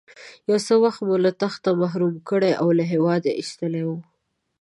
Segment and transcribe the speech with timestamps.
[0.49, 3.97] یو څه وخت مو له تخته محروم کړی او له هېواده ایستلی وو.